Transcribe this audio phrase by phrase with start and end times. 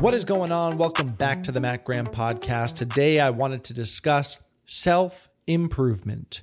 [0.00, 0.78] What is going on?
[0.78, 2.76] Welcome back to the Matt Graham podcast.
[2.76, 6.40] Today I wanted to discuss self improvement.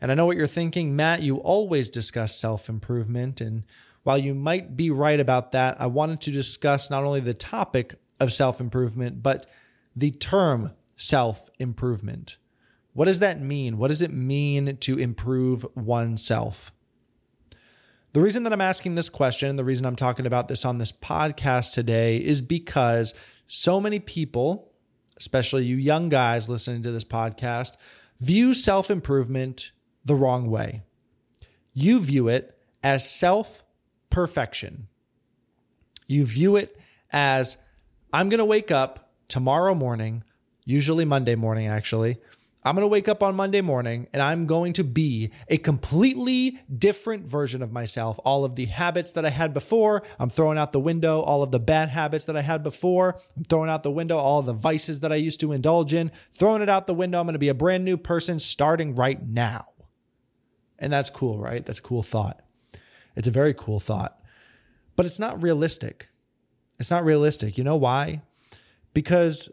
[0.00, 3.40] And I know what you're thinking, Matt, you always discuss self improvement.
[3.40, 3.62] And
[4.02, 7.94] while you might be right about that, I wanted to discuss not only the topic
[8.18, 9.48] of self improvement, but
[9.94, 12.36] the term self improvement.
[12.94, 13.78] What does that mean?
[13.78, 16.72] What does it mean to improve oneself?
[18.18, 20.90] The reason that I'm asking this question, the reason I'm talking about this on this
[20.90, 23.14] podcast today, is because
[23.46, 24.72] so many people,
[25.16, 27.76] especially you young guys listening to this podcast,
[28.18, 29.70] view self improvement
[30.04, 30.82] the wrong way.
[31.72, 33.62] You view it as self
[34.10, 34.88] perfection.
[36.08, 36.76] You view it
[37.12, 37.56] as
[38.12, 40.24] I'm going to wake up tomorrow morning,
[40.64, 42.16] usually Monday morning, actually.
[42.64, 46.60] I'm going to wake up on Monday morning and I'm going to be a completely
[46.76, 48.18] different version of myself.
[48.24, 51.20] All of the habits that I had before, I'm throwing out the window.
[51.20, 54.18] All of the bad habits that I had before, I'm throwing out the window.
[54.18, 57.20] All the vices that I used to indulge in, throwing it out the window.
[57.20, 59.68] I'm going to be a brand new person starting right now.
[60.78, 61.64] And that's cool, right?
[61.64, 62.42] That's a cool thought.
[63.16, 64.20] It's a very cool thought,
[64.94, 66.08] but it's not realistic.
[66.78, 67.58] It's not realistic.
[67.58, 68.22] You know why?
[68.94, 69.50] Because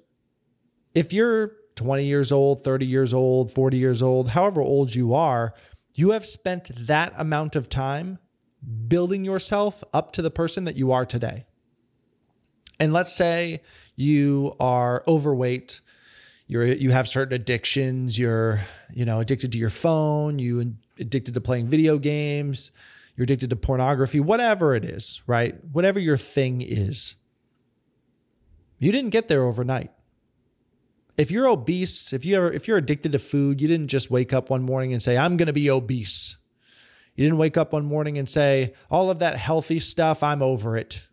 [0.94, 5.54] if you're 20 years old, 30 years old, 40 years old, however old you are,
[5.94, 8.20] you have spent that amount of time
[8.88, 11.46] building yourself up to the person that you are today.
[12.80, 13.62] And let's say
[13.96, 15.82] you are overweight,
[16.48, 18.62] you're you have certain addictions, you're,
[18.94, 22.72] you know, addicted to your phone, you addicted to playing video games,
[23.16, 25.56] you're addicted to pornography, whatever it is, right?
[25.72, 27.16] Whatever your thing is.
[28.78, 29.92] You didn't get there overnight
[31.18, 34.34] if you're obese, if you ever if you're addicted to food, you didn't just wake
[34.34, 36.38] up one morning and say, I'm gonna be obese.
[37.16, 40.76] You didn't wake up one morning and say, all of that healthy stuff, I'm over
[40.76, 41.08] it.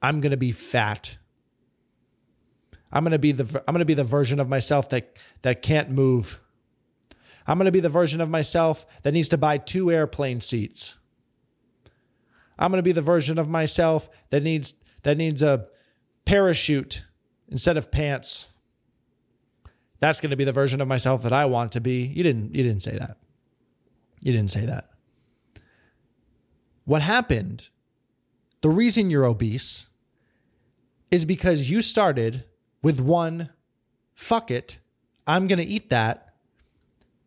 [0.00, 1.18] I'm gonna be fat.
[2.92, 6.40] I'm gonna be the I'm gonna be the version of myself that that can't move.
[7.46, 10.96] I'm gonna be the version of myself that needs to buy two airplane seats.
[12.58, 15.66] I'm gonna be the version of myself that needs that needs a
[16.24, 17.04] parachute
[17.48, 18.46] instead of pants
[20.02, 22.02] that's going to be the version of myself that I want to be.
[22.02, 23.18] You didn't you didn't say that.
[24.20, 24.90] You didn't say that.
[26.84, 27.68] What happened?
[28.62, 29.86] The reason you're obese
[31.12, 32.42] is because you started
[32.82, 33.50] with one
[34.16, 34.80] fuck it,
[35.24, 36.34] I'm going to eat that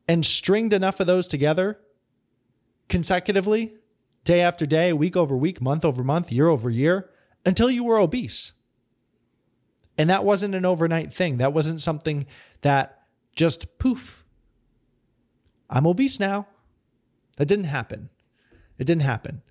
[0.06, 1.80] and stringed enough of those together
[2.90, 3.76] consecutively,
[4.26, 7.10] day after day, week over week, month over month, year over year
[7.46, 8.52] until you were obese.
[9.98, 11.38] And that wasn't an overnight thing.
[11.38, 12.26] That wasn't something
[12.62, 13.04] that
[13.36, 14.26] just poof,
[15.70, 16.48] I'm obese now.
[17.38, 18.10] That didn't happen.
[18.78, 19.42] It didn't happen.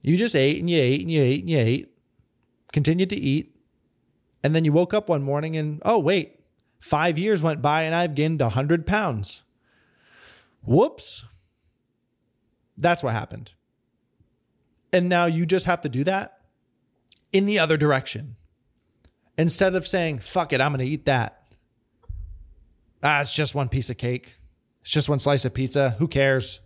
[0.00, 1.88] You just ate and you ate and you ate and you ate,
[2.72, 3.54] continued to eat.
[4.42, 6.40] And then you woke up one morning and, oh, wait,
[6.78, 9.42] five years went by and I've gained 100 pounds.
[10.62, 11.24] Whoops.
[12.76, 13.52] That's what happened.
[14.92, 16.38] And now you just have to do that
[17.32, 18.36] in the other direction.
[19.38, 21.44] Instead of saying, fuck it, I'm going to eat that.
[23.04, 24.36] Ah, it's just one piece of cake.
[24.80, 25.90] It's just one slice of pizza.
[25.98, 26.58] Who cares?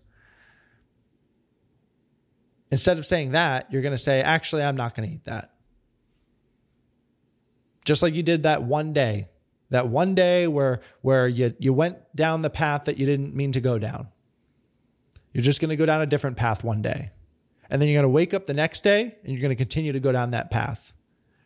[2.71, 5.53] Instead of saying that, you're going to say, actually, I'm not going to eat that.
[7.84, 9.28] Just like you did that one day,
[9.69, 13.53] that one day where, where you, you went down the path that you didn't mean
[13.53, 14.09] to go down.
[15.34, 17.11] You're just going to go down a different path one day.
[17.69, 19.93] And then you're going to wake up the next day and you're going to continue
[19.93, 20.94] to go down that path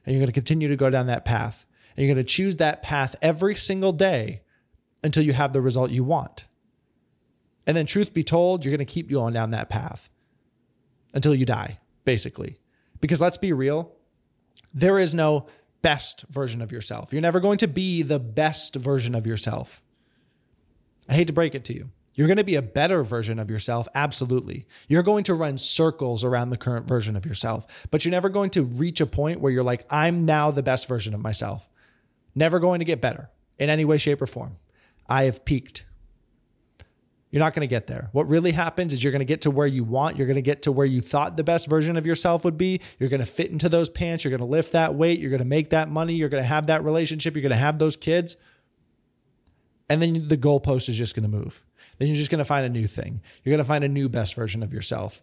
[0.06, 1.66] and you're going to continue to go down that path.
[1.96, 4.42] And you're going to choose that path every single day
[5.02, 6.46] until you have the result you want.
[7.66, 10.08] And then, truth be told, you're going to keep going down that path
[11.12, 12.60] until you die, basically.
[13.00, 13.92] Because let's be real,
[14.72, 15.46] there is no
[15.82, 17.12] best version of yourself.
[17.12, 19.82] You're never going to be the best version of yourself.
[21.08, 21.90] I hate to break it to you.
[22.16, 24.66] You're going to be a better version of yourself, absolutely.
[24.88, 28.50] You're going to run circles around the current version of yourself, but you're never going
[28.50, 31.68] to reach a point where you're like, I'm now the best version of myself.
[32.34, 33.28] Never going to get better
[33.58, 34.56] in any way, shape, or form.
[35.06, 35.84] I have peaked.
[37.30, 38.08] You're not going to get there.
[38.12, 40.16] What really happens is you're going to get to where you want.
[40.16, 42.80] You're going to get to where you thought the best version of yourself would be.
[42.98, 44.24] You're going to fit into those pants.
[44.24, 45.20] You're going to lift that weight.
[45.20, 46.14] You're going to make that money.
[46.14, 47.34] You're going to have that relationship.
[47.34, 48.36] You're going to have those kids.
[49.90, 51.62] And then the goalpost is just going to move
[51.98, 53.20] then you're just going to find a new thing.
[53.42, 55.22] You're going to find a new best version of yourself.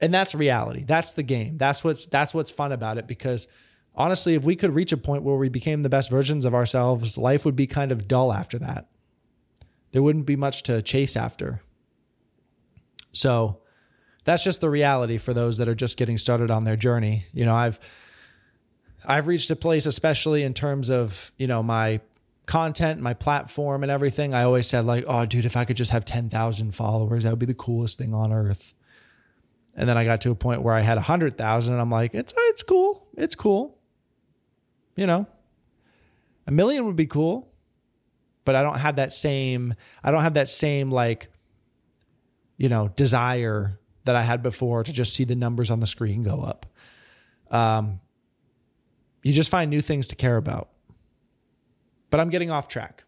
[0.00, 0.84] And that's reality.
[0.84, 1.58] That's the game.
[1.58, 3.46] That's what's that's what's fun about it because
[3.94, 7.16] honestly, if we could reach a point where we became the best versions of ourselves,
[7.16, 8.88] life would be kind of dull after that.
[9.92, 11.62] There wouldn't be much to chase after.
[13.12, 13.58] So,
[14.24, 17.26] that's just the reality for those that are just getting started on their journey.
[17.32, 17.80] You know, I've
[19.04, 22.00] I've reached a place, especially in terms of, you know, my
[22.46, 24.34] content, my platform and everything.
[24.34, 27.38] I always said, like, oh, dude, if I could just have 10,000 followers, that would
[27.38, 28.74] be the coolest thing on earth.
[29.74, 32.34] And then I got to a point where I had 100,000 and I'm like, it's,
[32.36, 33.08] it's cool.
[33.16, 33.78] It's cool.
[34.96, 35.26] You know,
[36.46, 37.50] a million would be cool,
[38.44, 39.74] but I don't have that same,
[40.04, 41.28] I don't have that same, like,
[42.58, 46.22] you know, desire that I had before to just see the numbers on the screen
[46.22, 46.66] go up.
[47.50, 48.00] Um,
[49.22, 50.68] you just find new things to care about.
[52.12, 53.04] But I'm getting off track.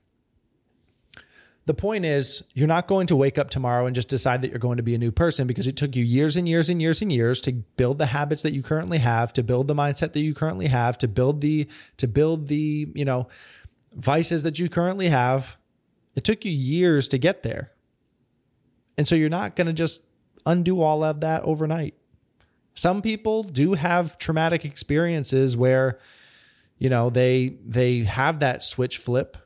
[1.67, 4.59] The point is, you're not going to wake up tomorrow and just decide that you're
[4.59, 7.03] going to be a new person because it took you years and years and years
[7.03, 10.21] and years to build the habits that you currently have, to build the mindset that
[10.21, 11.69] you currently have, to build the
[11.99, 13.29] to build the, you know,
[13.95, 15.59] vices that you currently have.
[16.15, 17.73] It took you years to get there.
[18.97, 20.03] And so you're not going to just
[20.47, 21.95] undo all of that overnight.
[22.75, 25.99] Some people do have traumatic experiences where
[26.79, 29.37] you know they they have that switch flip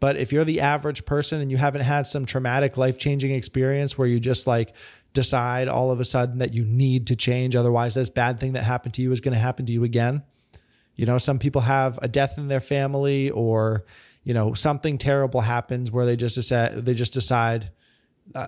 [0.00, 4.08] but if you're the average person and you haven't had some traumatic life-changing experience where
[4.08, 4.74] you just like
[5.12, 8.64] decide all of a sudden that you need to change otherwise this bad thing that
[8.64, 10.22] happened to you is going to happen to you again
[10.96, 13.84] you know some people have a death in their family or
[14.24, 17.70] you know something terrible happens where they just decide they just decide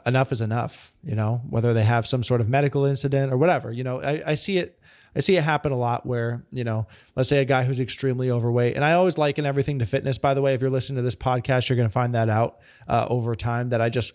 [0.06, 3.72] enough is enough, you know, whether they have some sort of medical incident or whatever.
[3.72, 4.78] You know, I, I see it
[5.16, 8.30] I see it happen a lot where, you know, let's say a guy who's extremely
[8.30, 10.52] overweight, and I always liken everything to fitness, by the way.
[10.52, 13.70] If you're listening to this podcast, you're going to find that out uh, over time
[13.70, 14.12] that I just,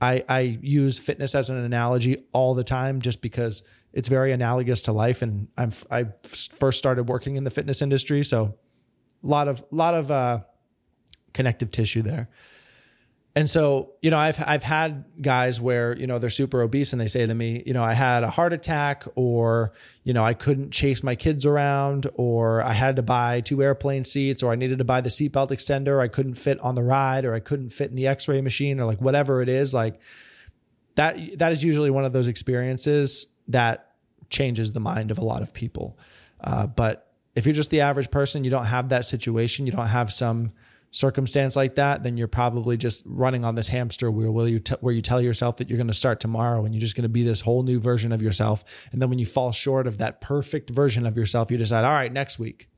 [0.00, 3.62] I, I use fitness as an analogy all the time just because
[3.92, 5.20] it's very analogous to life.
[5.20, 8.24] And I'm, I first started working in the fitness industry.
[8.24, 8.54] So
[9.22, 10.40] a lot of, a lot of, uh,
[11.34, 12.28] connective tissue there.
[13.38, 17.00] And so, you know, I've I've had guys where, you know, they're super obese and
[17.00, 20.34] they say to me, you know, I had a heart attack or, you know, I
[20.34, 24.56] couldn't chase my kids around or I had to buy two airplane seats or I
[24.56, 27.68] needed to buy the seatbelt extender, I couldn't fit on the ride or I couldn't
[27.68, 30.00] fit in the x-ray machine or like whatever it is, like
[30.96, 33.92] that that is usually one of those experiences that
[34.30, 35.96] changes the mind of a lot of people.
[36.40, 39.86] Uh, but if you're just the average person, you don't have that situation, you don't
[39.86, 40.54] have some
[40.90, 44.74] circumstance like that, then you're probably just running on this hamster wheel where you, t-
[44.80, 47.08] where you tell yourself that you're going to start tomorrow and you're just going to
[47.08, 48.64] be this whole new version of yourself.
[48.92, 51.92] And then when you fall short of that perfect version of yourself, you decide, all
[51.92, 52.68] right, next week,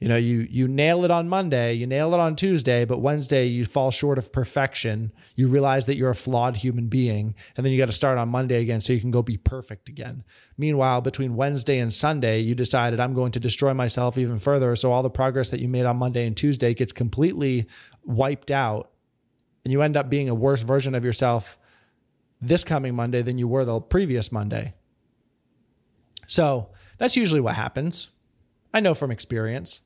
[0.00, 3.46] you know, you you nail it on Monday, you nail it on Tuesday, but Wednesday
[3.46, 5.12] you fall short of perfection.
[5.34, 8.28] You realize that you're a flawed human being, and then you got to start on
[8.28, 10.22] Monday again so you can go be perfect again.
[10.56, 14.92] Meanwhile, between Wednesday and Sunday, you decided I'm going to destroy myself even further, so
[14.92, 17.66] all the progress that you made on Monday and Tuesday gets completely
[18.04, 18.92] wiped out,
[19.64, 21.58] and you end up being a worse version of yourself
[22.40, 24.74] this coming Monday than you were the previous Monday.
[26.28, 26.68] So,
[26.98, 28.10] that's usually what happens.
[28.72, 29.80] I know from experience.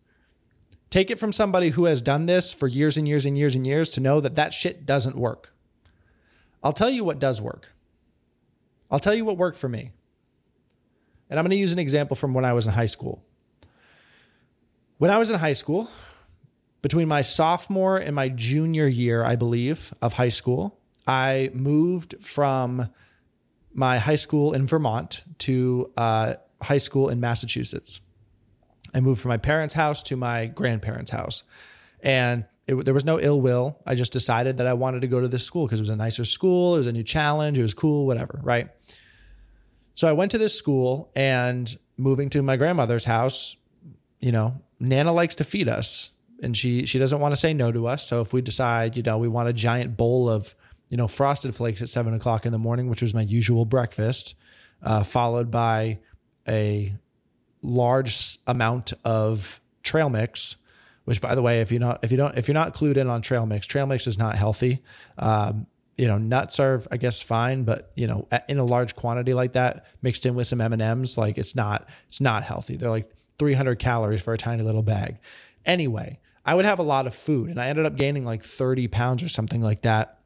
[0.92, 3.66] Take it from somebody who has done this for years and years and years and
[3.66, 5.54] years to know that that shit doesn't work.
[6.62, 7.72] I'll tell you what does work.
[8.90, 9.92] I'll tell you what worked for me.
[11.30, 13.24] And I'm going to use an example from when I was in high school.
[14.98, 15.88] When I was in high school,
[16.82, 22.90] between my sophomore and my junior year, I believe, of high school, I moved from
[23.72, 28.02] my high school in Vermont to uh, high school in Massachusetts.
[28.94, 31.44] I moved from my parents' house to my grandparents' house.
[32.00, 33.78] And it, there was no ill will.
[33.86, 35.96] I just decided that I wanted to go to this school because it was a
[35.96, 36.74] nicer school.
[36.74, 37.58] It was a new challenge.
[37.58, 38.68] It was cool, whatever, right?
[39.94, 43.56] So I went to this school and moving to my grandmother's house,
[44.20, 46.10] you know, Nana likes to feed us
[46.42, 48.06] and she she doesn't want to say no to us.
[48.06, 50.54] So if we decide, you know, we want a giant bowl of,
[50.88, 54.34] you know, frosted flakes at seven o'clock in the morning, which was my usual breakfast,
[54.82, 56.00] uh, followed by
[56.46, 56.94] a
[57.62, 60.56] large amount of trail mix
[61.04, 63.08] which by the way if you not if you don't if you're not clued in
[63.08, 64.82] on trail mix trail mix is not healthy.
[65.18, 65.66] Um,
[65.98, 69.52] you know nuts are i guess fine but you know in a large quantity like
[69.52, 72.76] that mixed in with some m&ms like it's not it's not healthy.
[72.76, 75.18] They're like 300 calories for a tiny little bag.
[75.66, 78.88] Anyway i would have a lot of food and i ended up gaining like 30
[78.88, 80.18] pounds or something like that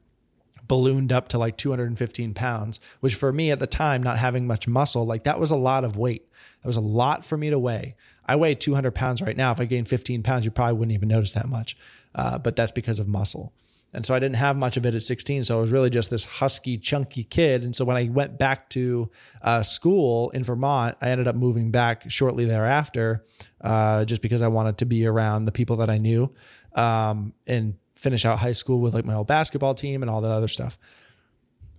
[0.67, 4.67] ballooned up to like 215 pounds which for me at the time not having much
[4.67, 6.27] muscle like that was a lot of weight
[6.61, 7.95] that was a lot for me to weigh.
[8.25, 9.51] I weigh 200 pounds right now.
[9.51, 11.77] If I gain 15 pounds, you probably wouldn't even notice that much.
[12.15, 13.53] Uh, but that's because of muscle.
[13.93, 15.45] And so I didn't have much of it at 16.
[15.45, 17.63] So I was really just this husky, chunky kid.
[17.63, 19.09] And so when I went back to
[19.41, 23.23] uh, school in Vermont, I ended up moving back shortly thereafter,
[23.61, 26.33] uh, just because I wanted to be around the people that I knew
[26.75, 30.31] um, and finish out high school with like my old basketball team and all that
[30.31, 30.77] other stuff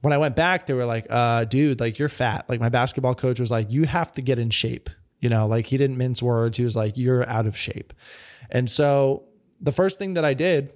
[0.00, 2.48] when I went back, they were like, uh, dude, like you're fat.
[2.48, 4.90] Like my basketball coach was like, you have to get in shape.
[5.20, 6.56] You know, like he didn't mince words.
[6.58, 7.92] He was like, You're out of shape.
[8.50, 9.24] And so
[9.60, 10.72] the first thing that I did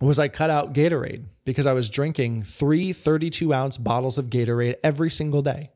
[0.00, 4.76] was I cut out Gatorade because I was drinking three 32 ounce bottles of Gatorade
[4.82, 5.70] every single day,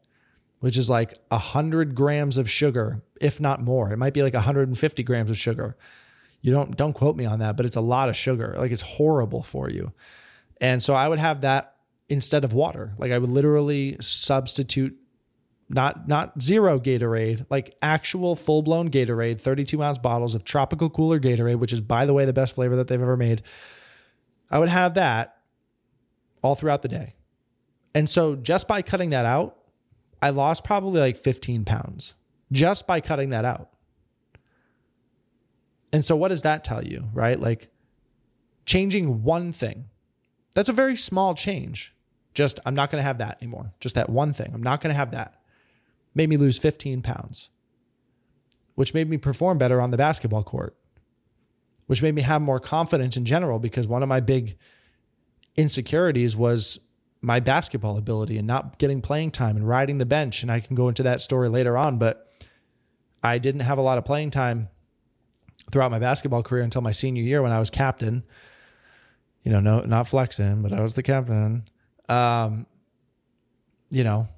[0.58, 3.92] which is like 100 grams of sugar, if not more.
[3.92, 5.76] It might be like 150 grams of sugar.
[6.44, 8.54] You don't don't quote me on that, but it's a lot of sugar.
[8.58, 9.94] Like it's horrible for you.
[10.60, 11.76] And so I would have that
[12.10, 12.94] instead of water.
[12.98, 14.94] Like I would literally substitute
[15.70, 21.18] not not zero Gatorade, like actual full blown Gatorade, 32 ounce bottles of tropical cooler
[21.18, 23.40] Gatorade, which is by the way the best flavor that they've ever made.
[24.50, 25.38] I would have that
[26.42, 27.14] all throughout the day.
[27.94, 29.56] And so just by cutting that out,
[30.20, 32.16] I lost probably like 15 pounds
[32.52, 33.70] just by cutting that out.
[35.94, 37.38] And so what does that tell you, right?
[37.38, 37.68] Like
[38.66, 39.84] changing one thing.
[40.52, 41.94] That's a very small change.
[42.34, 43.74] Just, I'm not going to have that anymore.
[43.78, 44.50] Just that one thing.
[44.52, 45.40] I'm not going to have that
[46.12, 47.48] made me lose 15 pounds,
[48.74, 50.76] which made me perform better on the basketball court,
[51.86, 54.58] which made me have more confidence in general because one of my big
[55.54, 56.80] insecurities was
[57.20, 60.42] my basketball ability and not getting playing time and riding the bench.
[60.42, 62.34] And I can go into that story later on, but
[63.22, 64.70] I didn't have a lot of playing time
[65.71, 68.25] throughout my basketball career until my senior year when I was captain.
[69.42, 71.64] You know, no, not flexing, but I was the captain.
[72.09, 72.66] Um,
[73.90, 74.28] you know,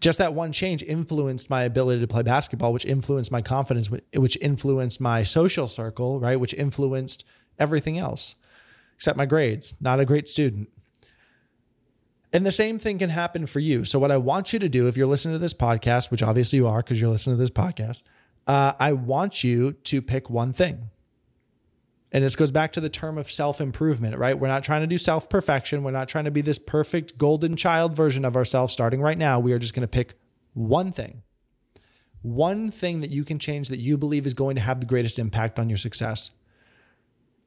[0.00, 4.36] just that one change influenced my ability to play basketball, which influenced my confidence, which
[4.40, 6.38] influenced my social circle, right?
[6.38, 7.24] Which influenced
[7.58, 8.34] everything else
[8.96, 9.74] except my grades.
[9.80, 10.68] Not a great student.
[12.32, 13.84] And the same thing can happen for you.
[13.84, 16.56] So, what I want you to do, if you're listening to this podcast, which obviously
[16.56, 18.04] you are because you're listening to this podcast,
[18.46, 20.90] uh, I want you to pick one thing.
[22.12, 24.38] And this goes back to the term of self improvement, right?
[24.38, 25.82] We're not trying to do self perfection.
[25.82, 29.40] We're not trying to be this perfect golden child version of ourselves starting right now.
[29.40, 30.14] We are just going to pick
[30.52, 31.22] one thing,
[32.20, 35.18] one thing that you can change that you believe is going to have the greatest
[35.18, 36.32] impact on your success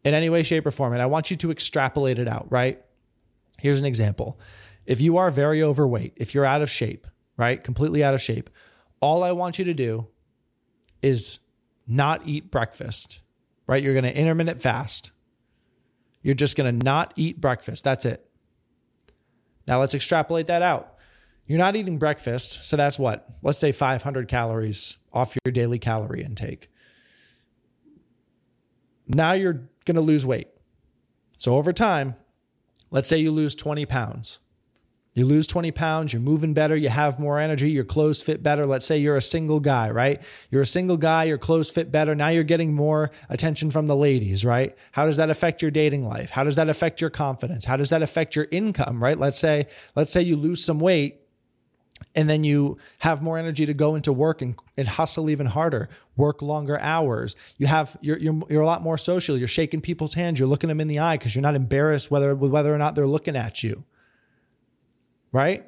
[0.03, 0.93] in any way, shape, or form.
[0.93, 2.81] And I want you to extrapolate it out, right?
[3.59, 4.39] Here's an example.
[4.87, 7.05] If you are very overweight, if you're out of shape,
[7.37, 7.63] right?
[7.63, 8.49] Completely out of shape,
[8.99, 10.07] all I want you to do
[11.01, 11.39] is
[11.87, 13.19] not eat breakfast
[13.67, 13.81] right?
[13.83, 15.11] You're going to intermittent fast.
[16.21, 17.83] You're just going to not eat breakfast.
[17.83, 18.25] That's it.
[19.67, 20.93] Now let's extrapolate that out.
[21.47, 22.65] You're not eating breakfast.
[22.65, 23.27] So that's what?
[23.43, 26.69] Let's say 500 calories off your daily calorie intake.
[29.07, 30.47] Now you're going to lose weight.
[31.37, 32.15] So over time,
[32.89, 34.39] let's say you lose 20 pounds.
[35.15, 38.65] You lose 20 pounds, you're moving better, you have more energy, your clothes fit better.
[38.65, 40.21] Let's say you're a single guy, right?
[40.51, 42.13] You're a single guy, your clothes fit better.
[42.13, 44.75] Now you're getting more attention from the ladies, right?
[44.91, 46.31] How does that affect your dating life?
[46.31, 47.63] How does that affect your confidence?
[47.63, 49.17] How does that affect your income, right?
[49.17, 51.21] Let's say let's say you lose some weight
[52.13, 55.87] and then you have more energy to go into work and, and hustle even harder
[56.17, 60.13] work longer hours you have you're, you're, you're a lot more social you're shaking people's
[60.13, 62.95] hands you're looking them in the eye because you're not embarrassed whether whether or not
[62.95, 63.85] they're looking at you
[65.31, 65.65] right?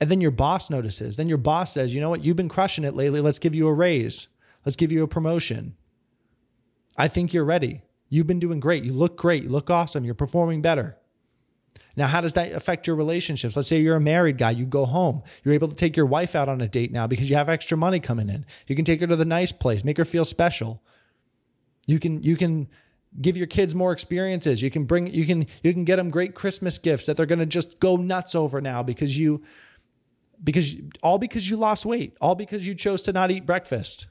[0.00, 1.16] And then your boss notices.
[1.16, 3.20] Then your boss says, you know what, you've been crushing it lately.
[3.20, 4.28] Let's give you a raise.
[4.64, 5.76] Let's give you a promotion.
[6.96, 7.82] I think you're ready.
[8.08, 8.84] You've been doing great.
[8.84, 9.44] You look great.
[9.44, 10.04] You look awesome.
[10.04, 10.98] You're performing better.
[11.96, 13.56] Now, how does that affect your relationships?
[13.56, 15.22] Let's say you're a married guy, you go home.
[15.44, 17.76] You're able to take your wife out on a date now because you have extra
[17.76, 18.46] money coming in.
[18.66, 20.82] You can take her to the nice place, make her feel special.
[21.86, 22.68] You can you can
[23.20, 24.62] give your kids more experiences.
[24.62, 27.38] You can bring you can you can get them great Christmas gifts that they're going
[27.38, 29.42] to just go nuts over now because you
[30.42, 34.06] because all because you lost weight, all because you chose to not eat breakfast.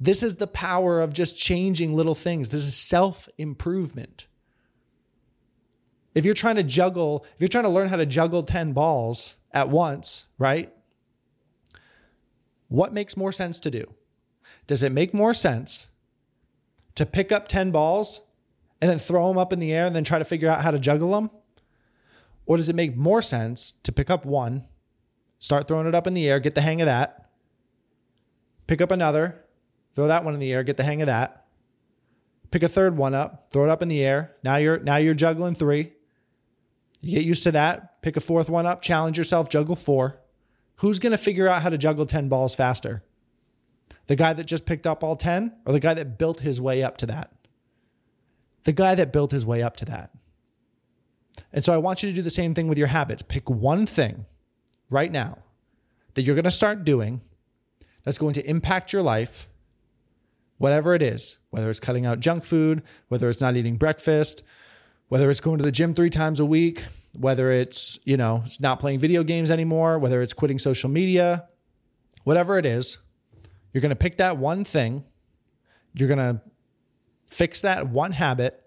[0.00, 2.50] This is the power of just changing little things.
[2.50, 4.28] This is self-improvement.
[6.14, 9.36] If you're trying to juggle, if you're trying to learn how to juggle 10 balls
[9.52, 10.72] at once, right?
[12.68, 13.94] What makes more sense to do?
[14.66, 15.87] Does it make more sense
[16.98, 18.22] to pick up 10 balls
[18.80, 20.72] and then throw them up in the air and then try to figure out how
[20.72, 21.30] to juggle them?
[22.44, 24.66] Or does it make more sense to pick up one,
[25.38, 27.30] start throwing it up in the air, get the hang of that,
[28.66, 29.44] pick up another,
[29.94, 31.46] throw that one in the air, get the hang of that,
[32.50, 34.34] pick a third one up, throw it up in the air.
[34.42, 35.92] Now you're now you're juggling three.
[37.00, 38.02] You get used to that.
[38.02, 40.18] Pick a fourth one up, challenge yourself, juggle four.
[40.76, 43.02] Who's going to figure out how to juggle 10 balls faster?
[44.08, 46.82] The guy that just picked up all 10 or the guy that built his way
[46.82, 47.30] up to that?
[48.64, 50.10] The guy that built his way up to that.
[51.52, 53.22] And so I want you to do the same thing with your habits.
[53.22, 54.26] Pick one thing
[54.90, 55.38] right now
[56.14, 57.20] that you're going to start doing
[58.02, 59.48] that's going to impact your life,
[60.56, 64.42] whatever it is, whether it's cutting out junk food, whether it's not eating breakfast,
[65.08, 68.60] whether it's going to the gym three times a week, whether it's, you know, it's
[68.60, 71.46] not playing video games anymore, whether it's quitting social media,
[72.24, 72.98] whatever it is,
[73.72, 75.04] You're going to pick that one thing,
[75.94, 76.40] you're going to
[77.26, 78.62] fix that one habit,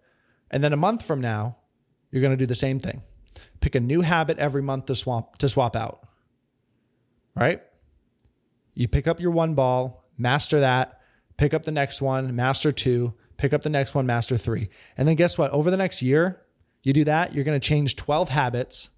[0.50, 1.58] and then a month from now,
[2.12, 3.02] you're going to do the same thing.
[3.62, 6.08] Pick a new habit every month to swap to swap out.
[7.36, 7.62] Right?
[8.74, 11.00] You pick up your one ball, master that,
[11.38, 14.70] pick up the next one, master two, pick up the next one, master three.
[14.98, 15.52] And then guess what?
[15.52, 16.42] Over the next year,
[16.84, 18.90] you do that, you're going to change 12 habits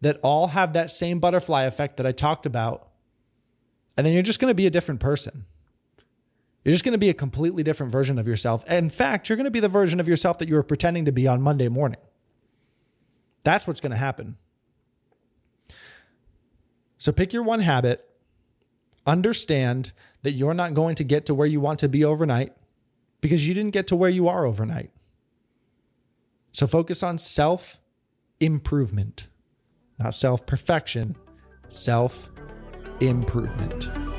[0.00, 2.89] that all have that same butterfly effect that I talked about.
[3.96, 5.44] And then you're just going to be a different person.
[6.64, 8.68] You're just going to be a completely different version of yourself.
[8.70, 11.12] In fact, you're going to be the version of yourself that you were pretending to
[11.12, 12.00] be on Monday morning.
[13.42, 14.36] That's what's going to happen.
[16.98, 18.06] So pick your one habit,
[19.06, 19.92] understand
[20.22, 22.52] that you're not going to get to where you want to be overnight
[23.22, 24.90] because you didn't get to where you are overnight.
[26.52, 27.80] So focus on self
[28.38, 29.28] improvement,
[29.98, 31.16] not self perfection,
[31.70, 32.28] self
[33.00, 34.09] improvement.